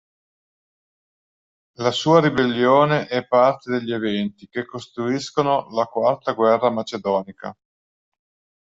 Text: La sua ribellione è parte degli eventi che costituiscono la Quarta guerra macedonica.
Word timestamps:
La 1.77 1.91
sua 1.91 2.21
ribellione 2.21 3.05
è 3.05 3.23
parte 3.27 3.69
degli 3.69 3.93
eventi 3.93 4.47
che 4.47 4.65
costituiscono 4.65 5.69
la 5.69 5.85
Quarta 5.85 6.33
guerra 6.33 6.71
macedonica. 6.71 7.55